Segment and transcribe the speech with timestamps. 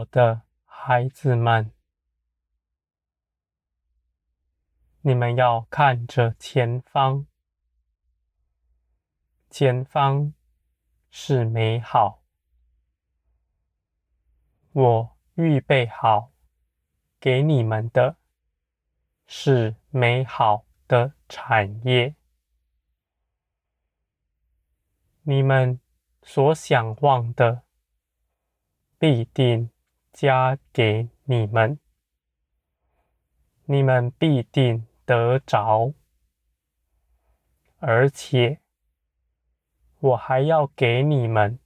[0.00, 1.72] 我的孩子们，
[5.02, 7.26] 你们要看着前方，
[9.50, 10.32] 前方
[11.10, 12.22] 是美好。
[14.72, 16.32] 我预备好
[17.18, 18.16] 给你们的
[19.26, 22.14] 是美好的产业。
[25.24, 25.78] 你们
[26.22, 27.64] 所想望的，
[28.98, 29.70] 必定
[30.12, 31.78] 加给你们，
[33.64, 35.94] 你们必定得着，
[37.78, 38.60] 而且
[40.00, 41.58] 我还要给你们。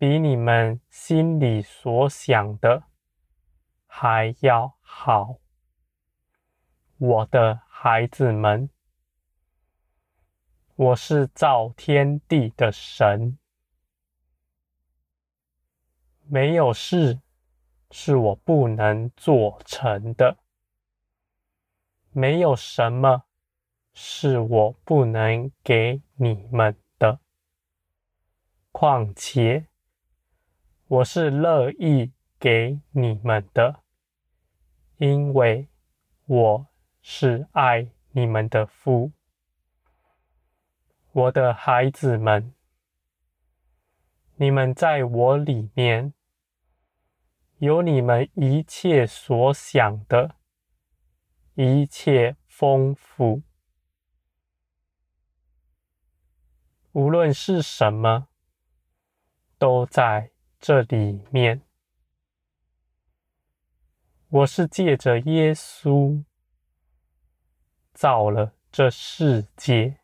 [0.00, 2.84] 比你们心里所想的
[3.86, 5.38] 还要好，
[6.98, 8.70] 我的孩子们，
[10.76, 13.37] 我是造天地的神，
[16.30, 17.20] 没有事
[17.90, 20.36] 是我不能做成的，
[22.10, 23.24] 没有什么
[23.94, 27.20] 是我不能给你们的，
[28.72, 29.68] 况且。
[30.86, 33.82] 我是乐意给你们的，
[34.98, 35.68] 因为
[36.26, 36.66] 我
[37.00, 39.12] 是爱你们的父。
[41.12, 42.54] 我的孩子们，
[44.36, 46.14] 你们在我里面
[47.58, 50.36] 有你们一切所想的
[51.54, 53.42] 一切丰富，
[56.92, 58.28] 无论是什么，
[59.58, 60.30] 都在。
[60.60, 61.62] 这里面，
[64.28, 66.24] 我是借着耶稣
[67.94, 70.00] 造了这世界，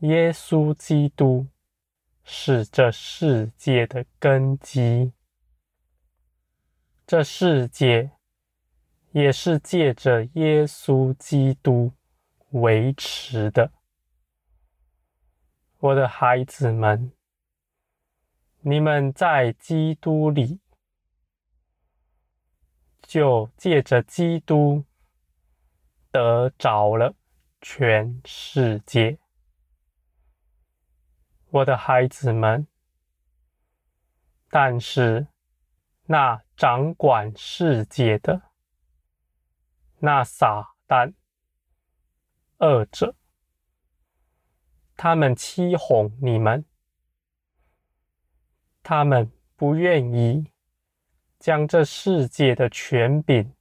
[0.00, 1.46] 耶稣基督
[2.24, 5.12] 是这世界的根基，
[7.06, 8.10] 这世界
[9.12, 11.92] 也是借着耶稣基督
[12.50, 13.70] 维持的。
[15.78, 17.12] 我的孩子们。
[18.62, 20.58] 你们在基督里，
[23.02, 24.84] 就借着基督
[26.10, 27.14] 得着了
[27.60, 29.20] 全世界，
[31.50, 32.66] 我的孩子们。
[34.50, 35.28] 但是
[36.06, 38.42] 那掌管世界的，
[39.98, 41.14] 那撒旦、
[42.58, 43.14] 恶者，
[44.96, 46.64] 他们欺哄你们。
[48.82, 50.52] 他们不愿意
[51.40, 53.52] 将这世界的权柄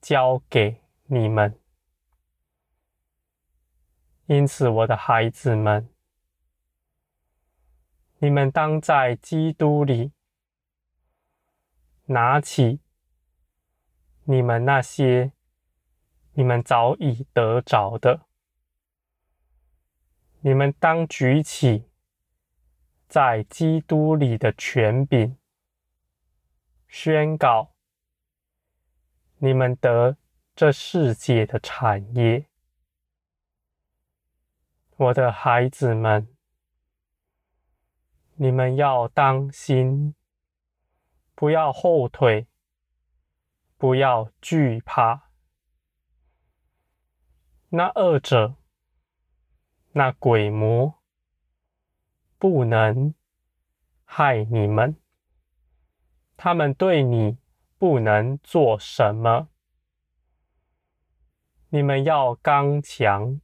[0.00, 1.58] 交给你们，
[4.26, 5.88] 因此，我的孩子们，
[8.18, 10.12] 你们当在基督里
[12.06, 12.80] 拿起
[14.24, 15.32] 你们那些
[16.32, 18.22] 你们早已得着的，
[20.40, 21.88] 你们当举起。
[23.08, 25.36] 在基督里的权柄，
[26.88, 27.70] 宣告
[29.38, 30.16] 你们得
[30.56, 32.46] 这世界的产业，
[34.96, 36.26] 我的孩子们，
[38.34, 40.16] 你们要当心，
[41.36, 42.48] 不要后退，
[43.76, 45.28] 不要惧怕，
[47.68, 48.56] 那恶者，
[49.92, 50.94] 那鬼魔。
[52.38, 53.14] 不能
[54.04, 54.96] 害你们，
[56.36, 57.38] 他们对你
[57.78, 59.48] 不能做什么。
[61.70, 63.40] 你们要刚强，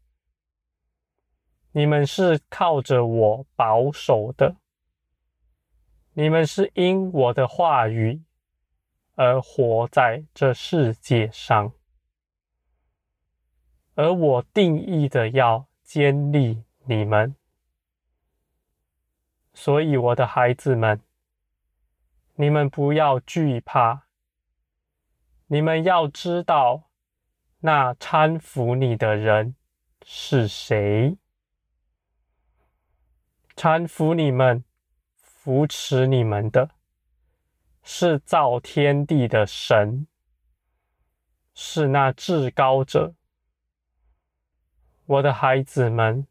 [1.71, 4.57] 你们是靠着我保守的，
[6.15, 8.23] 你们是因我的话语
[9.15, 11.73] 而活在这世界上，
[13.95, 17.35] 而我定义的要坚立你们。
[19.55, 21.01] 所以，我的孩子们，
[22.35, 24.07] 你们不要惧怕。
[25.47, 26.91] 你们要知道，
[27.61, 29.55] 那搀扶你的人
[30.05, 31.17] 是谁？
[33.55, 34.65] 搀扶你们、
[35.45, 36.71] 扶持你们的，
[37.83, 40.07] 是造天地的神，
[41.53, 43.17] 是那至高者。
[45.05, 46.29] 我的孩子们，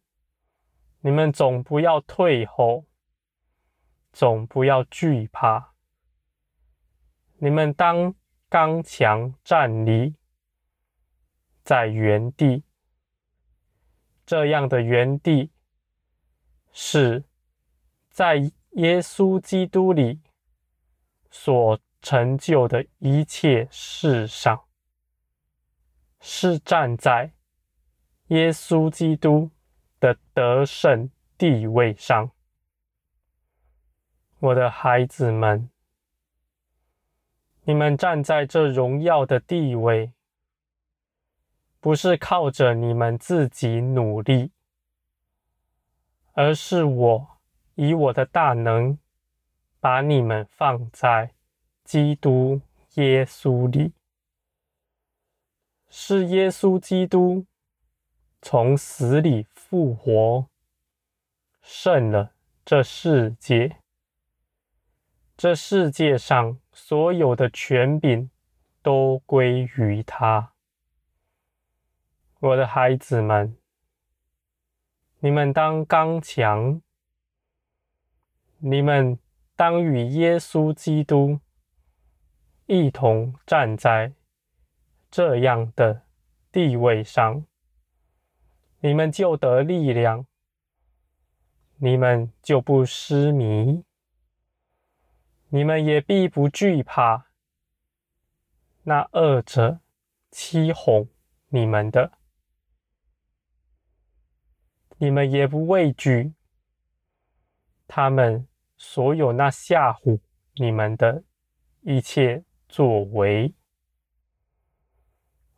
[1.01, 2.85] 你们总不要退后。
[4.13, 5.73] 总不要惧怕，
[7.37, 8.15] 你们当
[8.47, 10.15] 刚强站立
[11.63, 12.63] 在原地。
[14.25, 15.51] 这样的原地
[16.71, 17.25] 是
[18.09, 20.21] 在耶稣基督里
[21.29, 24.63] 所成就的一切事上，
[26.21, 27.33] 是站在
[28.27, 29.51] 耶稣基督
[29.99, 32.31] 的得胜地位上。
[34.39, 35.69] 我的孩子们，
[37.65, 40.13] 你们站在这荣耀的地位，
[41.81, 44.51] 不是靠着你们自己努力，
[46.33, 47.30] 而是我
[47.75, 48.97] 以我的大能，
[49.79, 51.33] 把你们放在
[51.83, 52.61] 基督
[52.95, 53.93] 耶稣里，
[55.89, 57.45] 是耶稣基督
[58.41, 60.47] 从死里复活，
[61.61, 62.33] 胜了
[62.63, 63.77] 这世界。
[65.35, 68.29] 这世界上所有的权柄
[68.83, 70.53] 都归于他。
[72.39, 73.57] 我的孩子们，
[75.19, 76.81] 你们当刚强，
[78.63, 79.17] 你们
[79.55, 81.39] 当与耶稣基督
[82.67, 84.13] 一同站在
[85.09, 86.03] 这样的
[86.51, 87.43] 地位上，
[88.81, 90.27] 你们就得力量，
[91.77, 93.83] 你们就不失迷。
[95.49, 97.25] 你们也必不惧怕
[98.83, 99.79] 那恶者
[100.29, 101.09] 欺哄
[101.47, 102.11] 你们的，
[104.97, 106.33] 你们也不畏惧
[107.87, 108.47] 他们
[108.83, 110.19] 所有那吓唬
[110.55, 111.23] 你们的
[111.81, 113.53] 一切作为。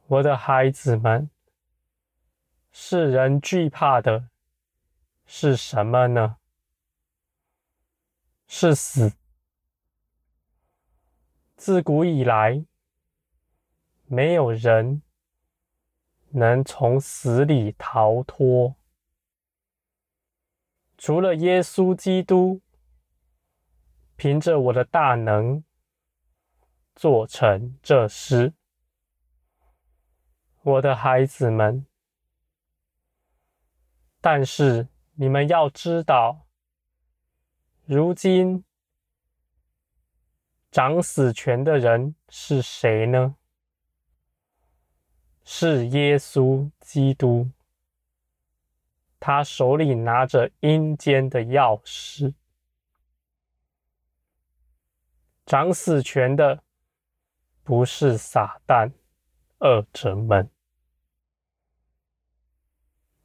[0.08, 1.30] 我的孩子们，
[2.70, 4.28] 世人惧怕的
[5.26, 6.36] 是什么呢？
[8.46, 9.14] 是死。
[11.56, 12.66] 自古以来，
[14.06, 15.02] 没有人
[16.32, 18.76] 能从死里逃脱，
[20.98, 22.60] 除了耶稣基督，
[24.24, 25.62] 凭着我的大能
[26.96, 28.54] 做成这诗。
[30.62, 31.86] 我的孩子们，
[34.22, 36.48] 但是你们要知道，
[37.84, 38.64] 如今。
[40.72, 43.36] 掌死权的人是谁呢？
[45.44, 47.52] 是耶稣基督，
[49.20, 52.34] 他手里拿着阴间的钥匙。
[55.46, 56.64] 掌死权的
[57.64, 58.92] 不是撒旦、
[59.60, 60.50] 恶者们。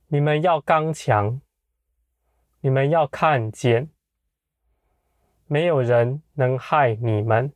[0.09, 1.41] 你们要刚强，
[2.61, 3.91] 你们要看见。
[5.47, 7.53] 没有人能害你们，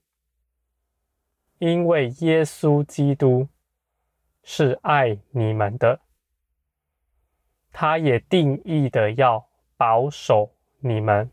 [1.59, 3.49] 因为耶稣基督
[4.43, 6.01] 是爱你们的，
[7.71, 11.31] 他也定义的要保守你们。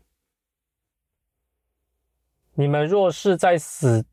[2.54, 4.04] 你们若是在死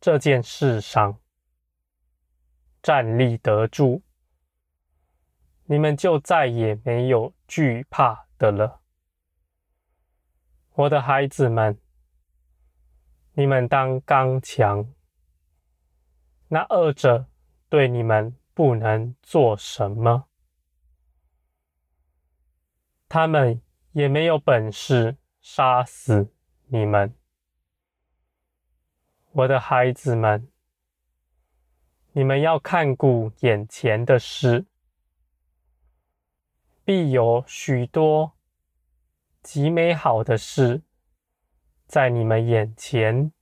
[0.00, 1.20] 这件事上
[2.82, 4.02] 站立得住，
[5.64, 8.80] 你们就再也没有惧怕的了。
[10.74, 11.78] 我的孩子们，
[13.34, 14.92] 你们当刚强。
[16.48, 17.26] 那恶者
[17.68, 20.28] 对你们不能做什么，
[23.08, 23.62] 他们
[23.92, 26.32] 也没有本事杀死
[26.66, 27.14] 你们。
[29.34, 30.46] 我的孩子们，
[32.12, 34.66] 你们要看顾眼前的事，
[36.84, 38.34] 必有许多。
[39.42, 40.82] 极美好的事
[41.86, 43.32] 在你们眼前，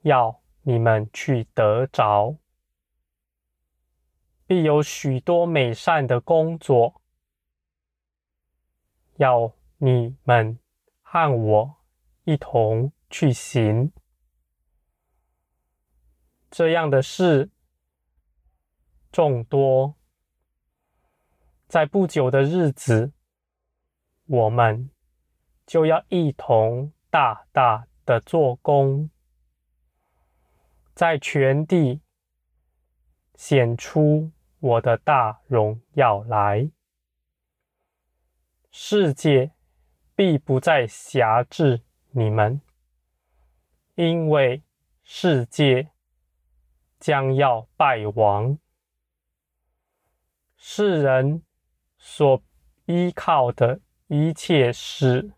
[0.00, 2.38] 要你们去得着；
[4.46, 7.00] 必有许多美善的工作，
[9.16, 10.58] 要你们
[11.02, 11.76] 和我
[12.24, 13.92] 一同去行。
[16.56, 17.50] 这样的事
[19.10, 19.96] 众多，
[21.66, 23.12] 在不久的日子，
[24.26, 24.88] 我们。
[25.66, 29.10] 就要一同大大的做工，
[30.94, 32.00] 在全地
[33.34, 34.30] 显出
[34.60, 36.70] 我的大荣耀来。
[38.70, 39.50] 世界
[40.14, 42.60] 必不再辖制你们，
[43.96, 44.62] 因为
[45.02, 45.90] 世界
[47.04, 48.58] 将要败亡。
[50.56, 51.42] 世人
[51.98, 52.42] 所
[52.86, 55.34] 依靠的一切事。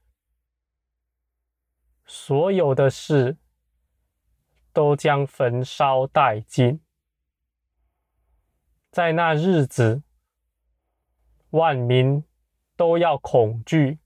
[2.05, 3.37] 所有的事
[4.73, 6.81] 都将焚烧殆尽，
[8.93, 10.05] 在那日子，
[11.51, 12.23] 万民
[12.77, 13.99] 都要恐惧。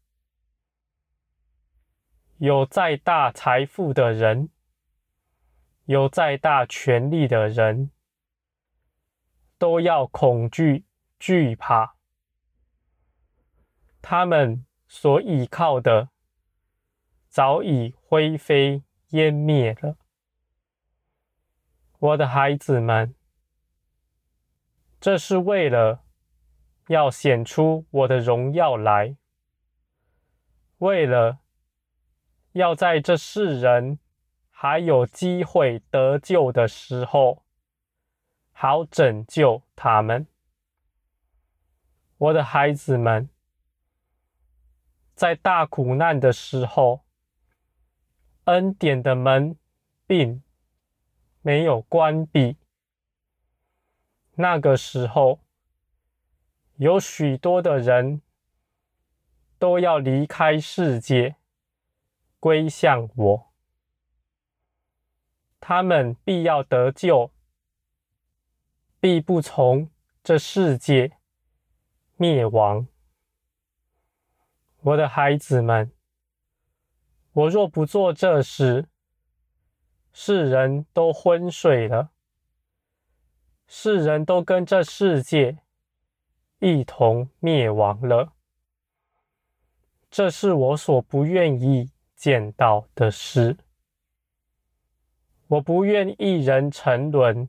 [2.38, 4.48] 有再大财富的人
[5.90, 7.90] 有再大权力的人，
[9.58, 10.84] 都要恐惧
[11.18, 11.96] 惧怕。
[14.00, 16.10] 他们所倚靠的，
[17.28, 19.96] 早已灰飞烟灭了。
[21.98, 23.16] 我的孩子们，
[25.00, 26.04] 这是为了
[26.86, 29.16] 要显出我的荣耀来，
[30.78, 31.40] 为了
[32.52, 33.98] 要在这世人。
[34.62, 37.44] 还有机会得救的时候，
[38.52, 40.26] 好拯救他们。
[42.18, 43.30] 我的孩子们，
[45.14, 47.06] 在大苦难的时候，
[48.44, 49.56] 恩典的门
[50.06, 50.42] 并
[51.40, 52.58] 没有关闭。
[54.34, 55.40] 那个时候，
[56.76, 58.20] 有许多的人
[59.58, 61.36] 都要离开世界，
[62.38, 63.49] 归向我。
[65.60, 67.30] 他们必要得救，
[68.98, 69.90] 必不从
[70.24, 71.18] 这世界
[72.16, 72.88] 灭亡。
[74.80, 75.92] 我的孩子们，
[77.32, 78.88] 我若不做这事，
[80.12, 82.10] 世人都昏睡了，
[83.66, 85.58] 世人都跟这世界
[86.58, 88.32] 一同灭亡了。
[90.10, 93.58] 这是我所不愿意见到的事。
[95.50, 97.48] 我不愿一人沉沦，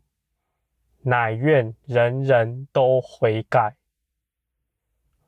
[1.02, 3.76] 乃愿人人都悔改。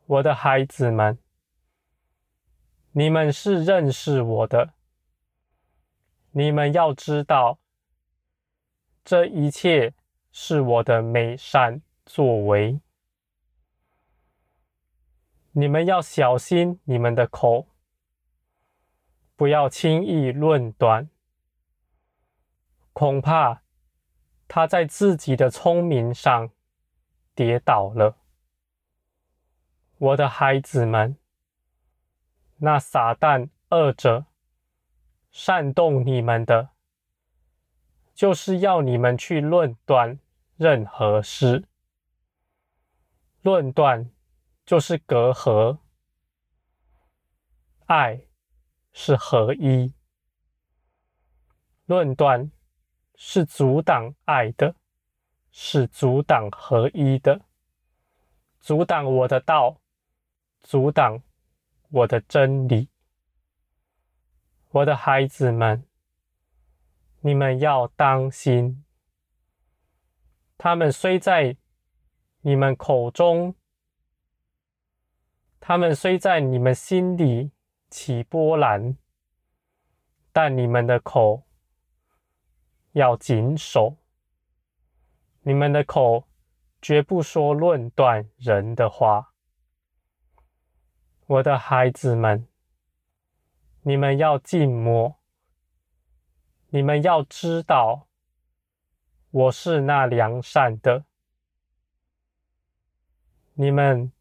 [0.07, 1.19] 我的孩子们，
[2.93, 4.73] 你们是认识我的，
[6.31, 7.59] 你们要知道，
[9.05, 9.93] 这一切
[10.31, 12.79] 是我的美善作为。
[15.51, 17.67] 你们要小心你们的口，
[19.35, 21.07] 不要轻易论断。
[22.93, 23.63] 恐怕
[24.47, 26.51] 他在自己的聪明上
[27.33, 28.17] 跌倒了。
[29.97, 31.17] 我的孩子们，
[32.57, 34.25] 那撒旦恶者
[35.31, 36.69] 煽动你们的，
[38.13, 40.19] 就是要你们去论断
[40.57, 41.65] 任何事。
[43.41, 44.11] 论断
[44.65, 45.79] 就是隔阂，
[47.87, 48.27] 爱
[48.91, 49.93] 是合一。
[51.85, 52.51] 论断。
[53.15, 54.75] 是阻挡爱的，
[55.51, 57.41] 是阻挡合一的，
[58.59, 59.79] 阻挡我的道，
[60.61, 61.21] 阻挡
[61.89, 62.89] 我的真理。
[64.71, 65.85] 我的孩子们，
[67.21, 68.83] 你们要当心。
[70.57, 71.55] 他们虽在
[72.41, 73.55] 你们口中，
[75.59, 77.51] 他们虽在你们心里
[77.89, 78.97] 起波澜，
[80.31, 81.43] 但你们的口。
[82.93, 83.97] 要谨守，
[85.41, 86.27] 你们的口
[86.81, 89.33] 绝不说论断人的话。
[91.25, 92.47] 我的孩子们，
[93.81, 95.15] 你们要静默，
[96.69, 98.07] 你们要知道，
[99.31, 101.05] 我是那良善的。
[103.55, 104.11] 你们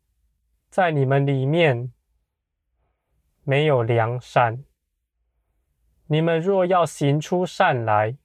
[0.70, 1.92] 在你们里面
[3.42, 4.64] 没有良善，
[6.06, 8.16] 你们若要行出善来，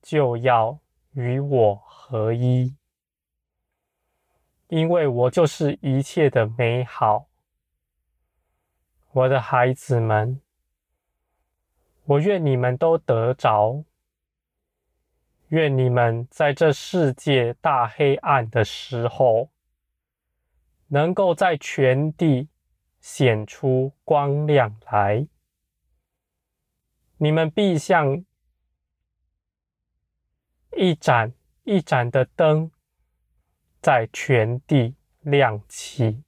[0.00, 0.78] 就要
[1.12, 2.76] 与我合一，
[4.68, 7.28] 因为我就是一切的美好。
[9.10, 10.40] 我的孩子们，
[12.04, 13.84] 我愿你们都得着，
[15.48, 19.50] 愿你们在这世界大黑暗的时候，
[20.86, 22.48] 能够在全地
[23.00, 25.26] 显出光亮来。
[27.16, 28.24] 你们必像。
[30.76, 31.32] 一盏
[31.64, 32.70] 一盏的灯，
[33.80, 36.22] 在全地亮起。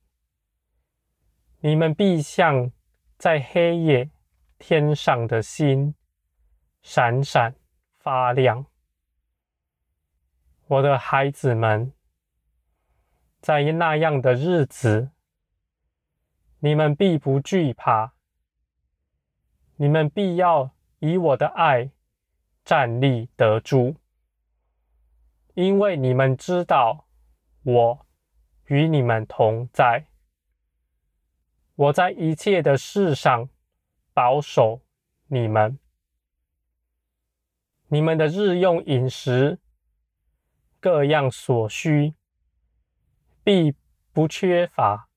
[1.60, 2.72] 你们必像
[3.18, 4.10] 在黑夜
[4.58, 5.94] 天上的星，
[6.82, 7.54] 闪闪
[7.98, 8.66] 发亮。
[10.66, 11.92] 我的孩子们，
[13.40, 15.10] 在那样的日子，
[16.60, 18.14] 你们必不惧怕。
[19.76, 21.90] 你们必要以我的爱
[22.64, 23.96] 站立得住。
[25.54, 27.06] 因为你们知道，
[27.62, 28.06] 我
[28.66, 30.06] 与你们同在，
[31.74, 33.48] 我在一切的事上
[34.12, 34.80] 保守
[35.26, 35.78] 你们，
[37.88, 39.58] 你们的日用饮食，
[40.78, 42.14] 各样所需，
[43.42, 43.74] 必
[44.12, 45.08] 不缺乏。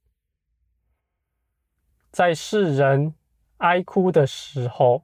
[2.11, 3.15] 在世人
[3.57, 5.03] 哀哭的时候，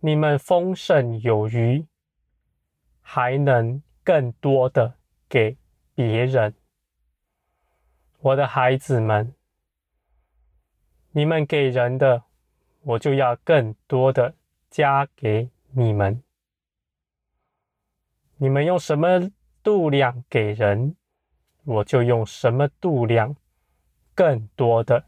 [0.00, 1.86] 你们丰盛有余，
[3.00, 4.94] 还能更多的
[5.28, 5.56] 给
[5.94, 6.54] 别人。
[8.20, 9.34] 我的孩子们，
[11.10, 12.24] 你们给人的，
[12.82, 14.34] 我就要更多的
[14.70, 16.22] 加给你们。
[18.36, 19.30] 你们用什么
[19.62, 20.96] 度量给人，
[21.64, 23.36] 我就用什么度量，
[24.14, 25.04] 更多的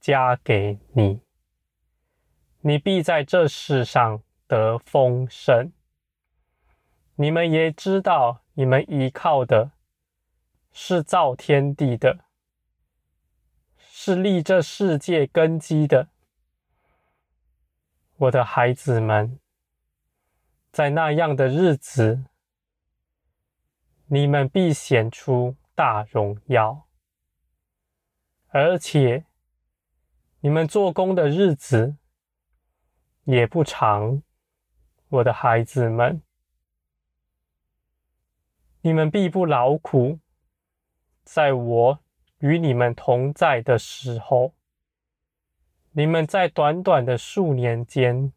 [0.00, 1.20] 加给你。
[2.60, 5.72] 你必在这世上得丰盛。
[7.20, 9.72] 你们也知道，你们依靠的
[10.70, 12.26] 是造天地的，
[13.76, 16.10] 是立这世界根基的。
[18.18, 19.40] 我的孩子们，
[20.70, 22.24] 在那样的日子，
[24.06, 26.86] 你们必显出大荣耀，
[28.50, 29.24] 而且
[30.38, 31.96] 你们做工的日子
[33.24, 34.22] 也不长，
[35.08, 36.22] 我的孩子们，
[38.88, 40.18] 你们必不劳苦，
[41.22, 41.98] 在我
[42.38, 44.54] 与你们同在的时候，
[45.92, 48.32] 你们在短短的数年间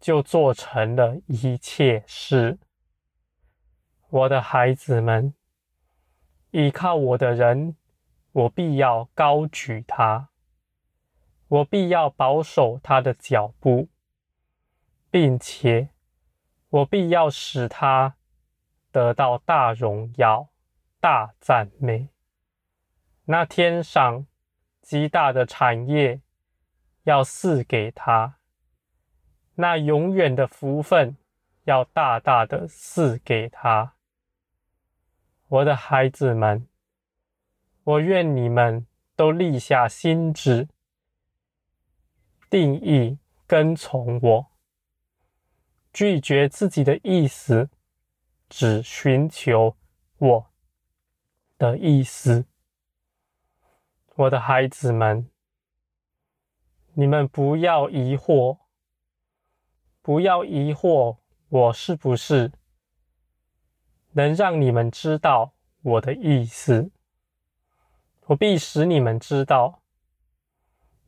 [0.00, 2.58] 就做成了一切事。
[4.08, 5.32] 我的孩子们，
[6.50, 7.76] 依靠我的人，
[8.32, 10.26] 我必要高举他；
[11.46, 13.88] 我必要保守他的脚步，
[15.08, 15.90] 并且
[16.68, 18.16] 我必要使他
[18.96, 20.48] 得到大荣耀、
[21.00, 22.08] 大赞美。
[23.26, 24.26] 那天上
[24.80, 26.22] 极大的产业
[27.02, 28.38] 要赐给他，
[29.56, 31.14] 那永远的福分
[31.64, 33.92] 要大大的赐给他。
[35.48, 36.66] 我的孩子们，
[37.84, 40.68] 我愿你们都立下心志，
[42.48, 44.46] 定义跟从我，
[45.92, 47.68] 拒绝自己的意思，
[48.48, 49.76] 只寻求
[50.18, 50.50] 我
[51.58, 52.46] 的意思。
[54.14, 55.28] 我的孩子们，
[56.94, 58.58] 你们不要疑惑，
[60.00, 62.52] 不要疑惑，我是不是？
[64.12, 66.90] 能让你们知道我的意思，
[68.26, 69.82] 我必使你们知道。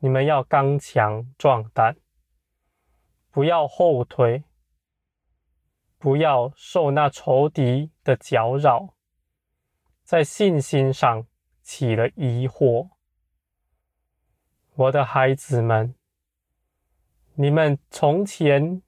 [0.01, 1.97] 你们要刚强壮胆，
[3.31, 4.45] 不要后退，
[5.99, 8.95] 不要受那仇敌的搅扰，
[10.05, 11.27] 在信心上
[11.61, 12.91] 起了疑惑。
[14.75, 15.95] 我的孩子们，
[17.35, 18.81] 你们从前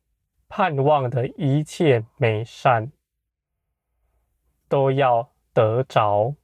[0.48, 2.92] 盼望的一切美善，
[4.68, 6.36] 都要得着，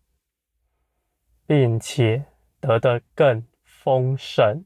[1.46, 2.26] 并且
[2.58, 4.64] 得的更丰盛。